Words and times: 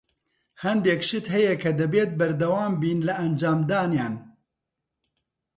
هەندێک 0.63 1.01
شت 1.07 1.25
هەیە 1.35 1.53
کە 1.61 1.71
دەبێت 1.79 2.11
بەردەوام 2.19 2.73
بین 2.81 2.99
لە 3.07 3.13
ئەنجامدانیان. 3.19 4.15